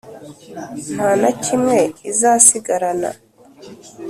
nta 0.93 1.09
na 1.21 1.31
kimwe 1.43 1.77
izasigarana, 2.11 3.09